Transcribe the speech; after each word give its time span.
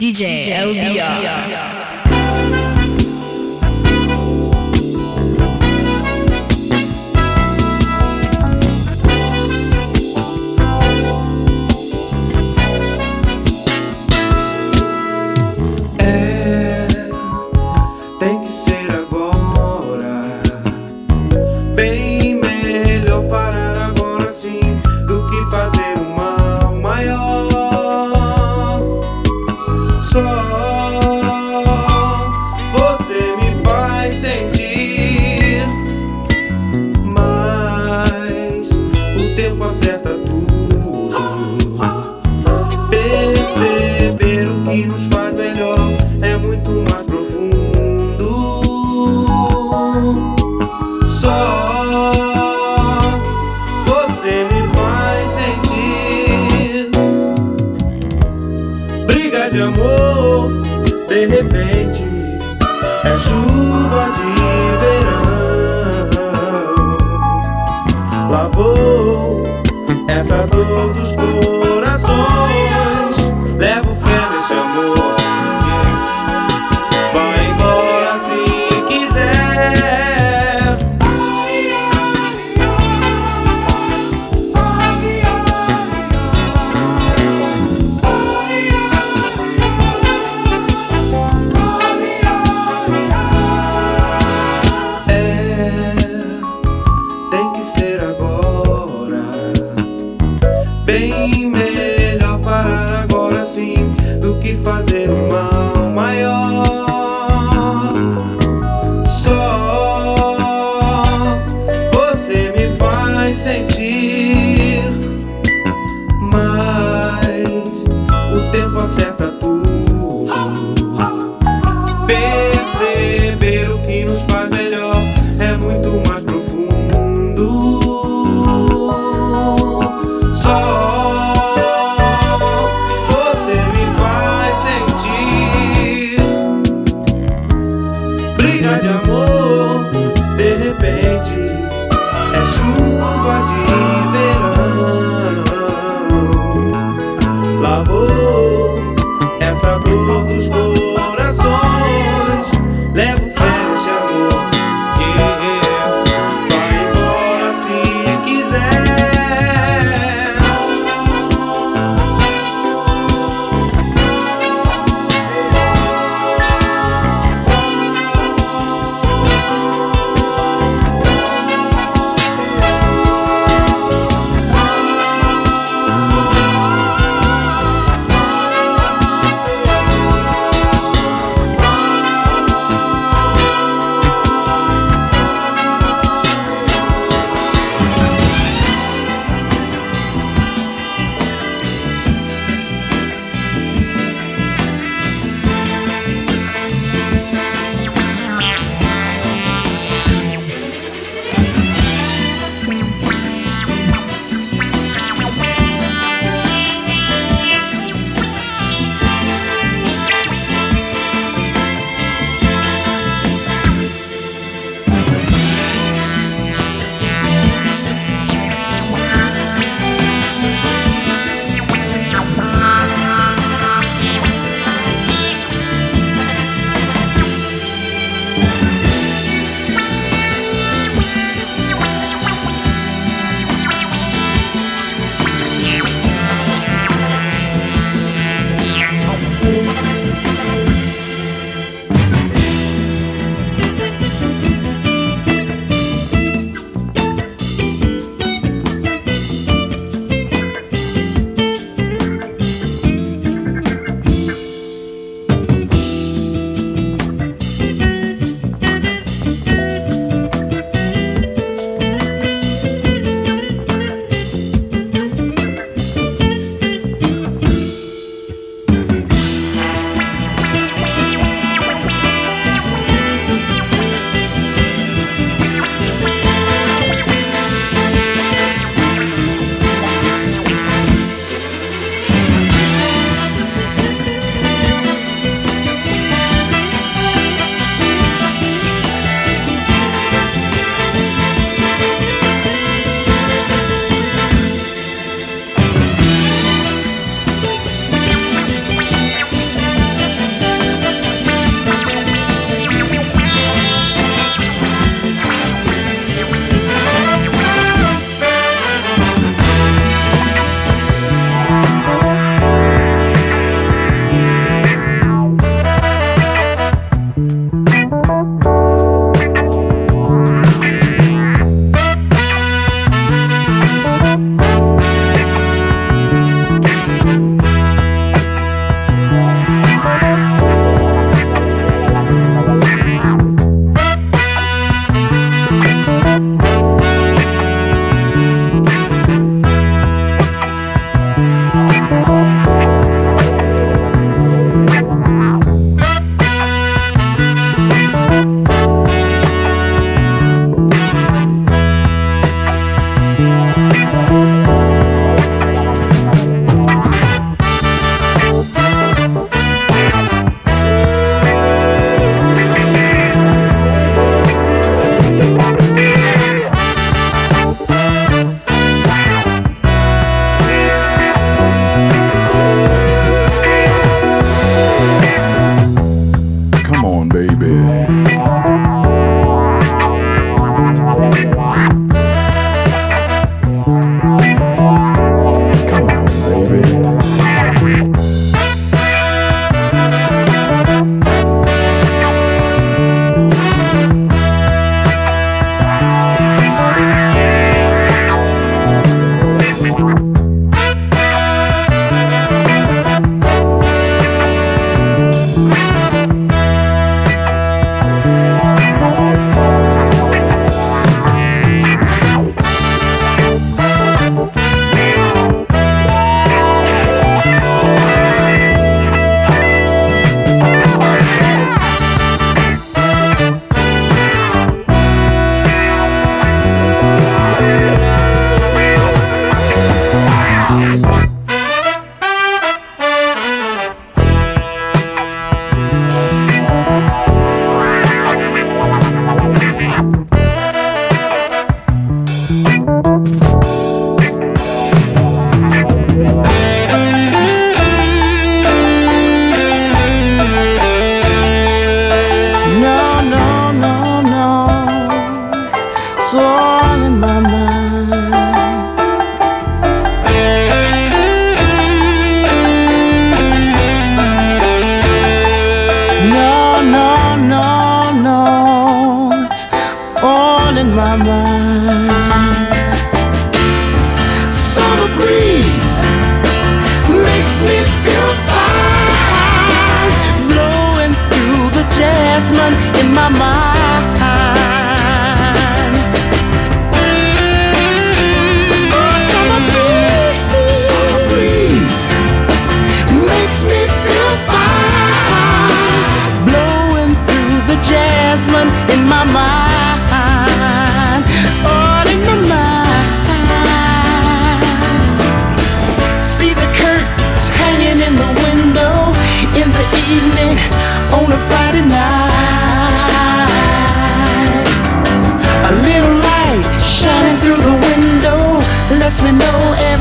DJ, 0.00 0.52
LBR. 0.52 1.26
É, 1.26 1.87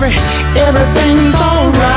everything's 0.09 1.35
alright. 1.35 1.96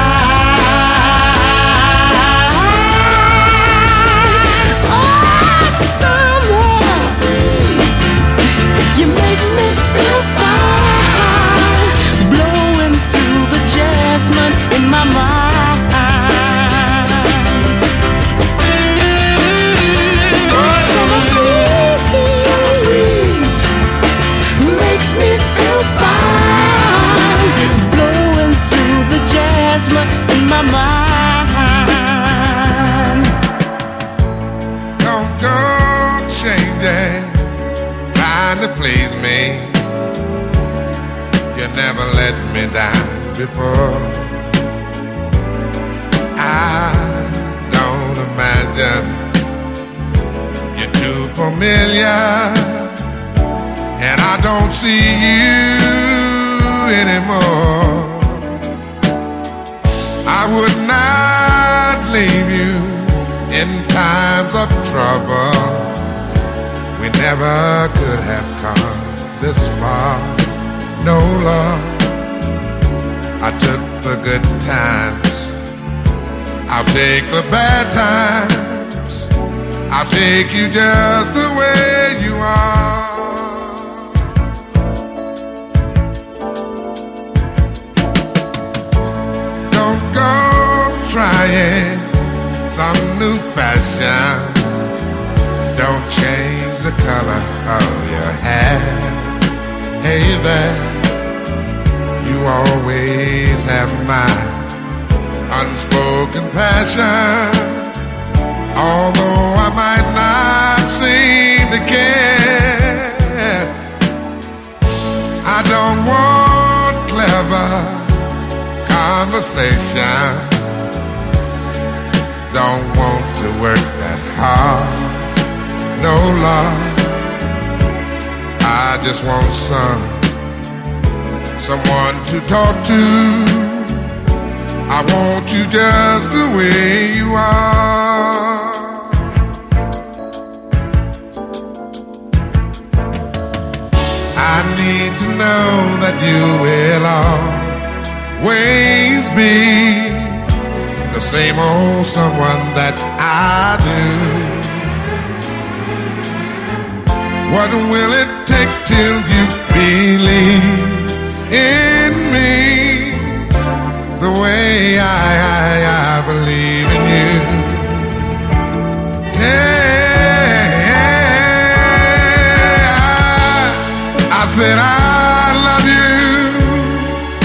said, 174.60 174.78
I 174.78 175.56
love 175.68 175.86
you, 175.96 176.20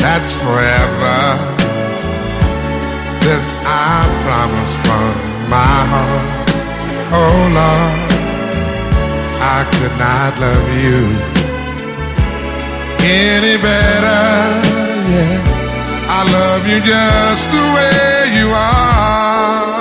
that's 0.03 0.36
forever. 0.43 1.19
This 3.24 3.57
I 3.63 4.03
promise 4.25 4.74
from 4.84 5.13
my 5.55 5.77
heart. 5.91 6.48
Oh 7.22 7.38
Lord, 7.60 8.00
I 9.55 9.60
could 9.75 9.95
not 10.05 10.31
love 10.43 10.69
you 10.86 11.01
any 13.00 13.55
better. 13.63 14.24
Yeah, 15.13 15.39
I 16.17 16.22
love 16.38 16.63
you 16.67 16.79
just 16.91 17.45
the 17.55 17.65
way 17.75 18.39
you 18.39 18.48
are. 18.51 19.75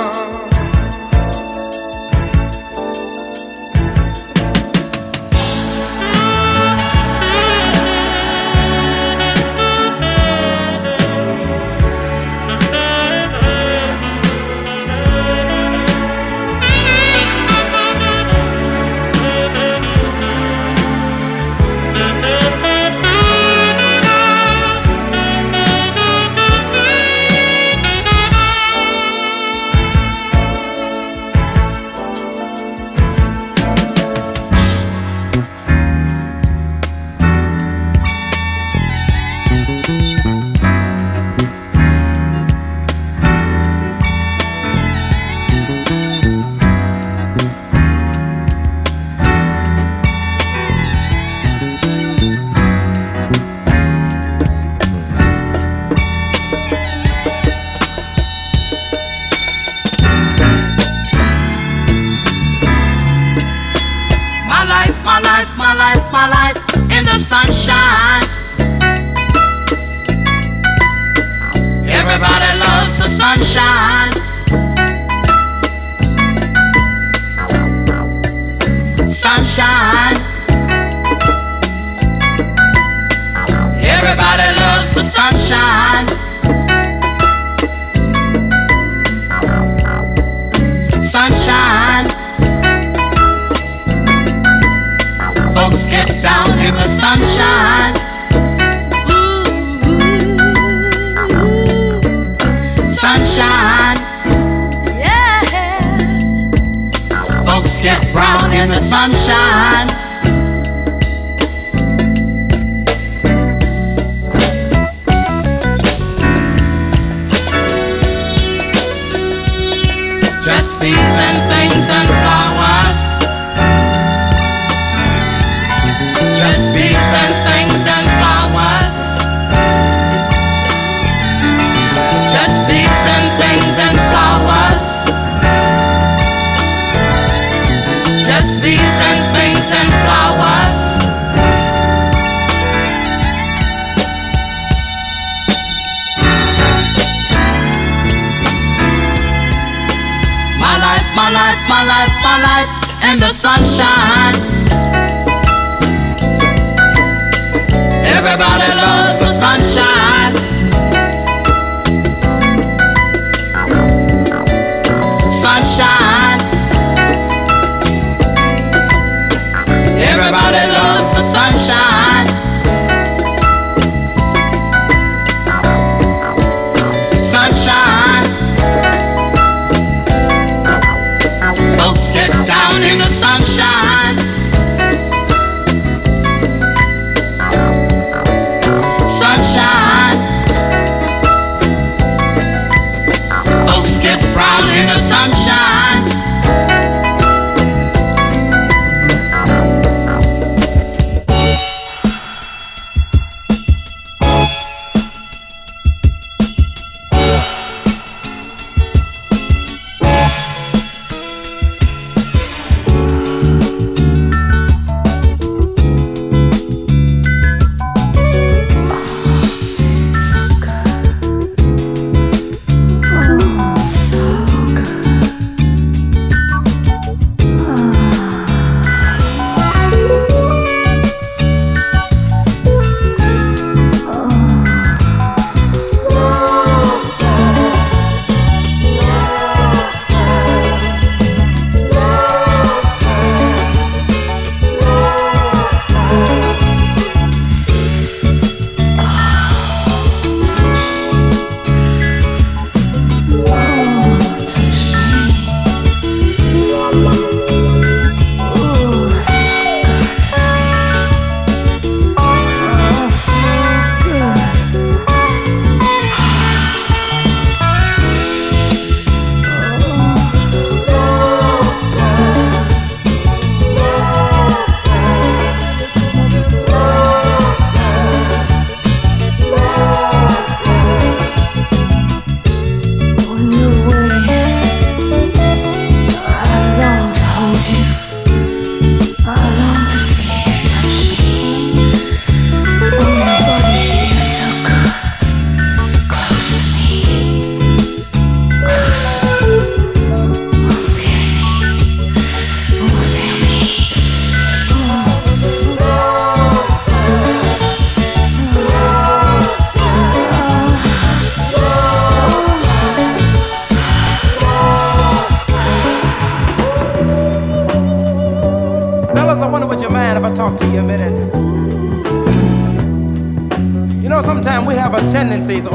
the 153.19 153.29
sunshine. 153.29 154.14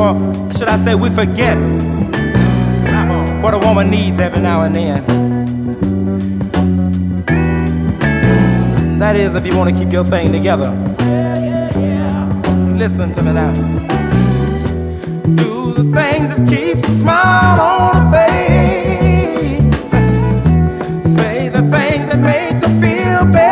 or 0.00 0.14
should 0.52 0.68
I 0.68 0.76
say, 0.78 0.94
we 0.94 1.10
forget 1.10 1.58
what 3.42 3.52
a 3.54 3.58
woman 3.58 3.90
needs 3.90 4.18
every 4.18 4.40
now 4.40 4.62
and 4.62 4.74
then. 4.74 5.04
That 8.98 9.16
is, 9.16 9.34
if 9.34 9.46
you 9.46 9.56
want 9.56 9.70
to 9.70 9.76
keep 9.76 9.92
your 9.92 10.04
thing 10.04 10.32
together. 10.32 10.70
Listen 12.76 13.12
to 13.12 13.22
me 13.22 13.32
now. 13.32 13.52
Do 15.36 15.72
the 15.74 15.84
things 15.98 16.28
that 16.34 16.48
keeps 16.48 16.84
a 16.88 16.92
smile 16.92 17.60
on 17.60 17.94
her 17.96 18.10
face. 18.12 19.62
Say 21.14 21.48
the 21.48 21.62
things 21.62 22.06
that 22.10 22.18
make 22.18 22.62
her 22.64 22.72
feel 22.80 23.24
better. 23.32 23.49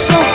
So 0.00 0.29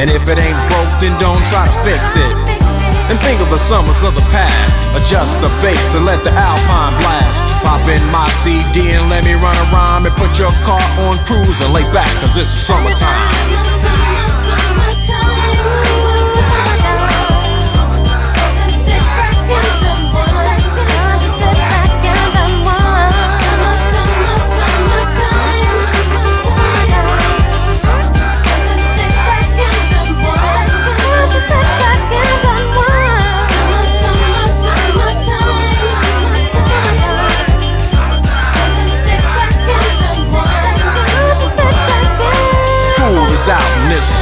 And 0.00 0.08
if 0.08 0.24
it 0.24 0.38
ain't 0.40 0.60
broke, 0.72 0.92
then 1.00 1.12
don't 1.20 1.42
try 1.46 1.64
to 1.68 1.74
fix 1.84 2.16
it. 2.16 2.34
And 3.12 3.18
think 3.20 3.40
of 3.44 3.50
the 3.52 3.60
summers 3.60 4.00
of 4.02 4.16
the 4.16 4.24
past. 4.32 4.80
Adjust 4.96 5.36
the 5.44 5.50
bass 5.60 5.94
and 5.94 6.06
let 6.08 6.24
the 6.24 6.32
alpine 6.32 6.94
blast. 6.98 7.44
Pop 7.62 7.84
in 7.84 8.00
my 8.10 8.26
CD 8.40 8.90
and 8.96 9.08
let 9.10 9.24
me 9.24 9.34
run 9.36 9.56
around 9.68 10.06
and 10.06 10.14
put 10.16 10.38
your 10.38 10.52
car 10.64 10.82
on 11.06 11.14
cruise 11.28 11.60
and 11.60 11.70
lay 11.74 11.84
back, 11.92 12.08
cause 12.24 12.36
it's 12.40 12.48
summertime. 12.48 13.61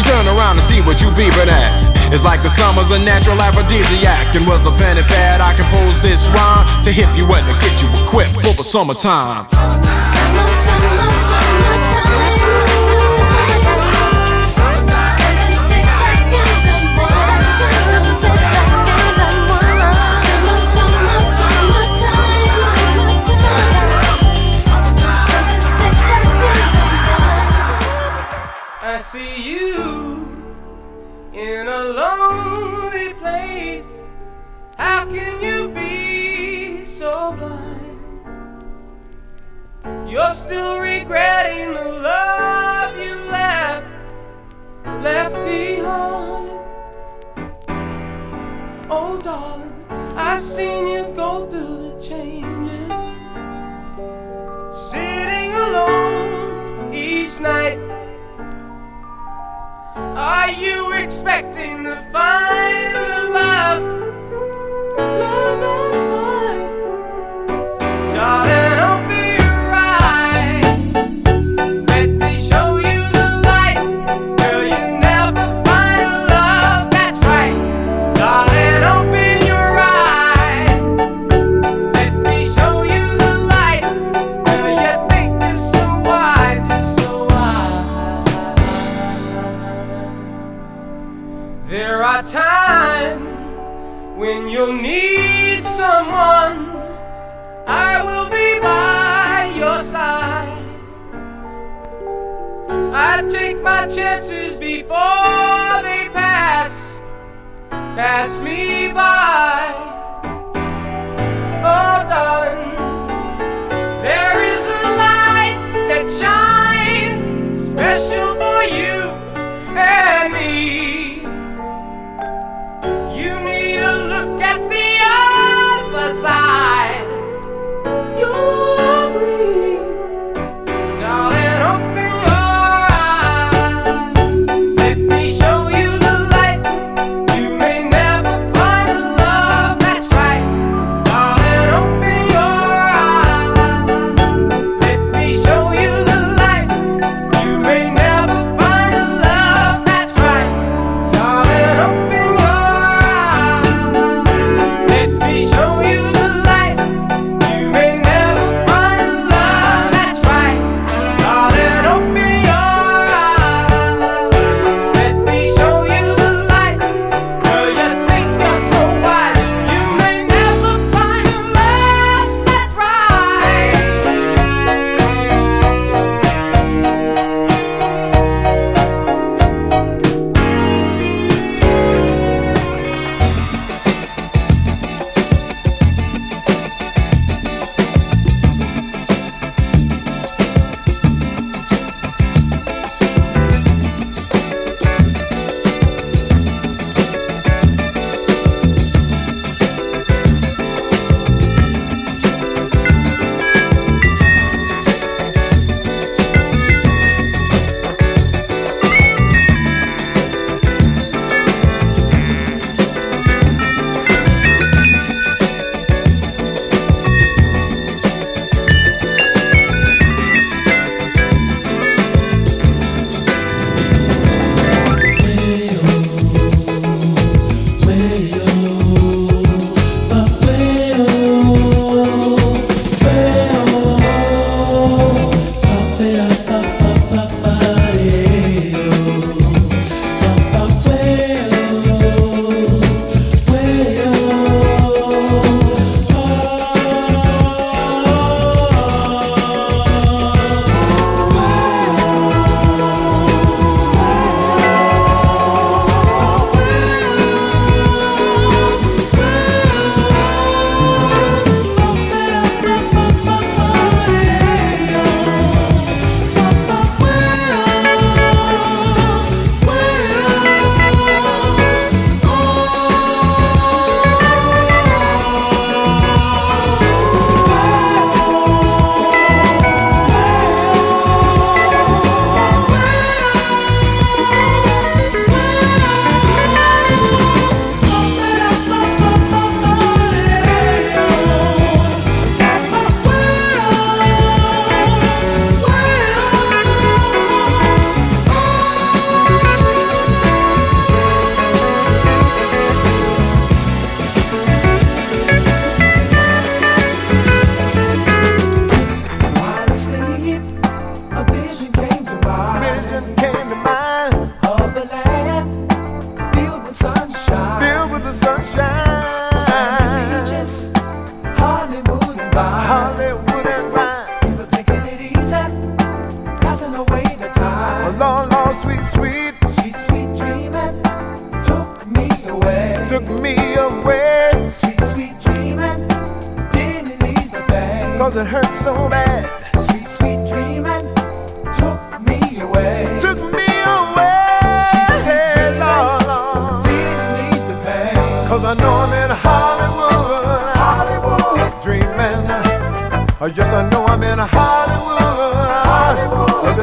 She 0.00 0.08
turn 0.08 0.24
around 0.32 0.56
to 0.56 0.62
see 0.62 0.80
what 0.80 1.02
you 1.02 1.08
beeping 1.12 1.52
at. 1.52 1.68
It's 2.10 2.24
like 2.24 2.40
the 2.40 2.48
summer's 2.48 2.90
a 2.90 2.98
natural 2.98 3.36
aphrodisiac. 3.36 4.34
And 4.34 4.48
with 4.48 4.64
a 4.64 4.72
pen 4.72 4.96
and 4.96 5.04
pad, 5.04 5.42
I 5.44 5.52
compose 5.52 6.00
this 6.00 6.24
rhyme 6.32 6.64
to 6.84 6.90
hip 6.90 7.12
you 7.20 7.28
and 7.28 7.44
to 7.44 7.54
get 7.60 7.84
you 7.84 7.88
equipped 8.00 8.32
for 8.40 8.56
the 8.56 8.64
summertime. 8.64 9.44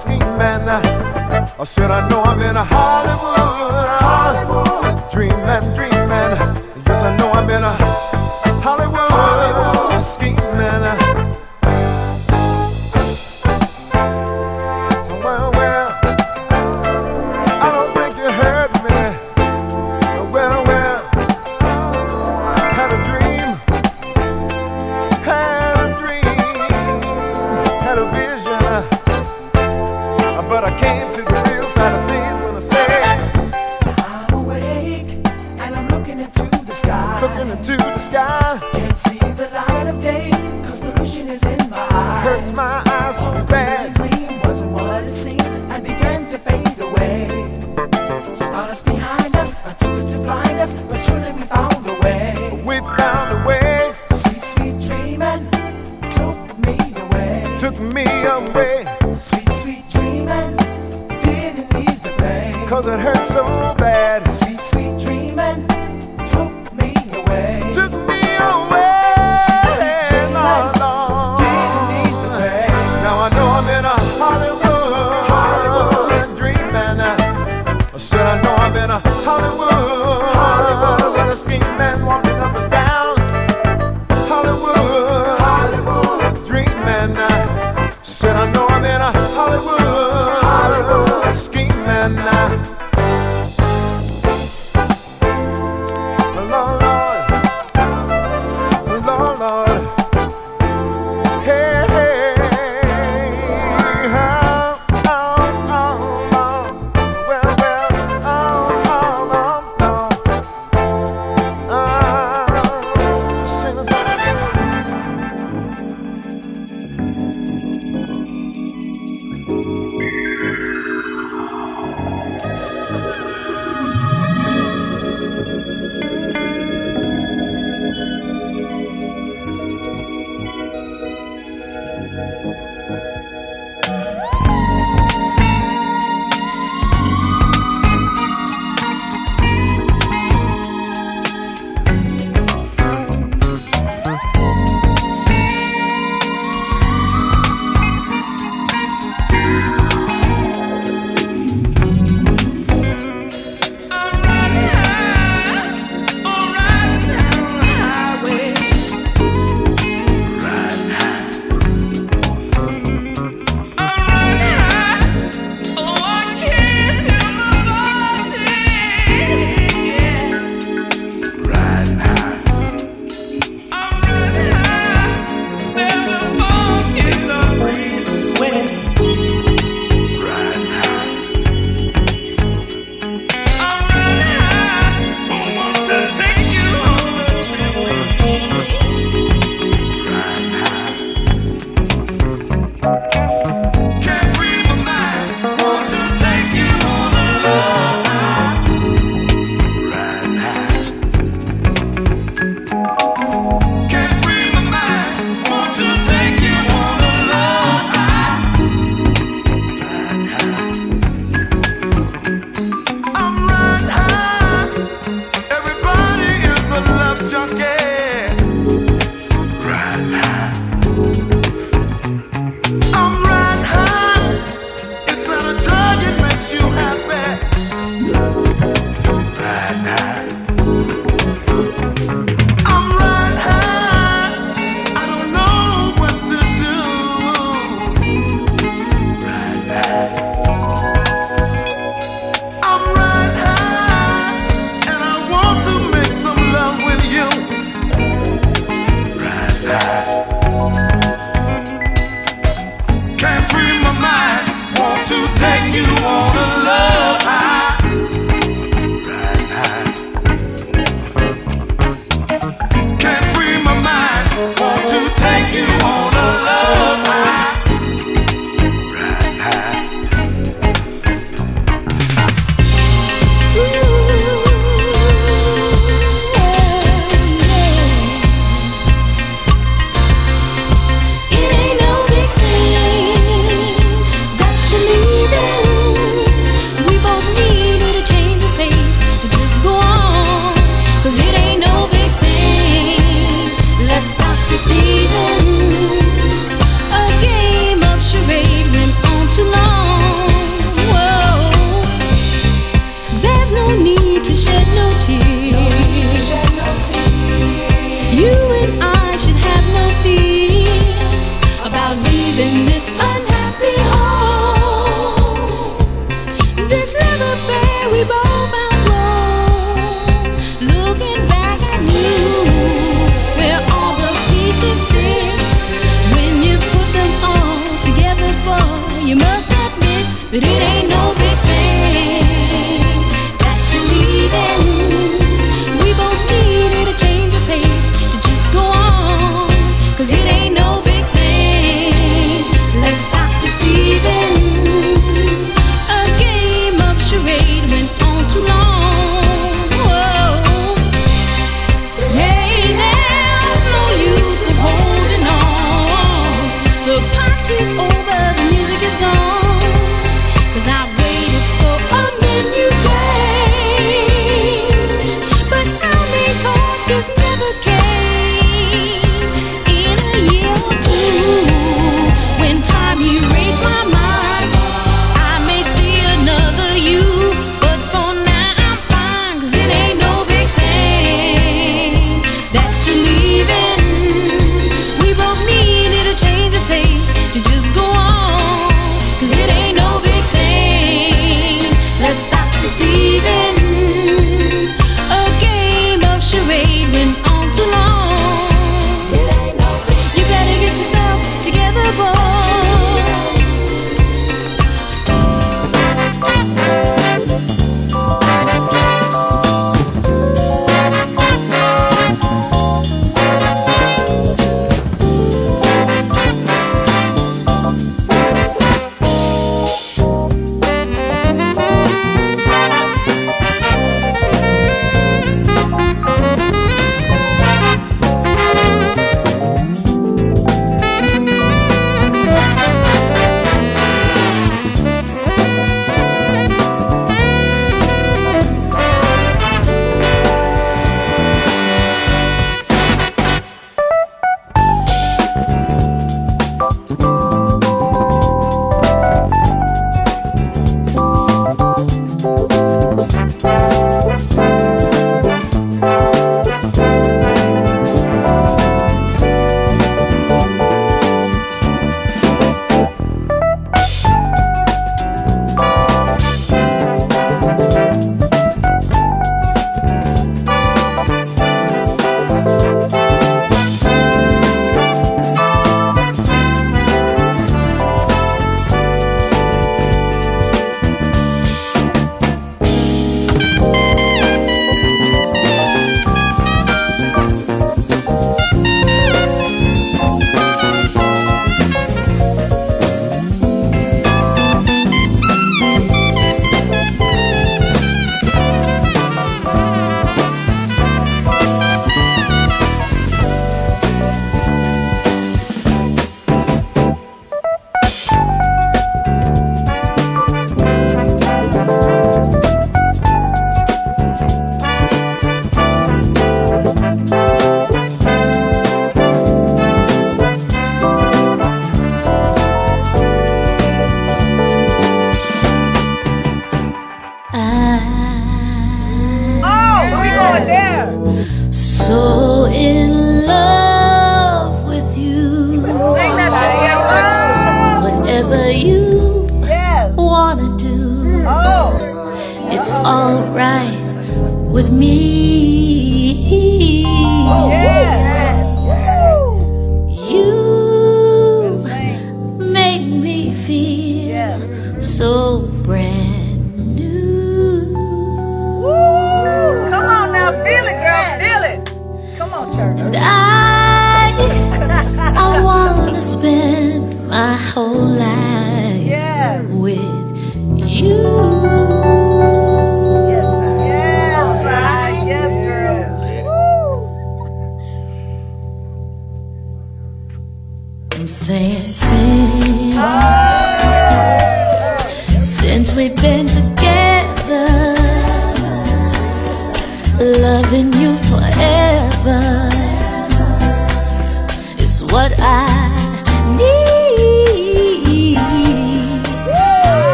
asking 0.00 0.20
man. 0.38 0.68
I 0.68 1.64
said, 1.64 1.90
I 1.90 2.08
know 2.08 2.22
I'm 2.22 2.40
in 2.40 2.56
a 2.56 2.64
Hollywood, 2.64 3.88
Hollywood. 4.00 5.10
dreaming, 5.10 5.74
dreaming. 5.74 6.56
Yes, 6.86 7.02
I 7.02 7.16
know 7.16 7.30
I'm 7.32 7.50
in 7.50 7.62
a 7.62 8.09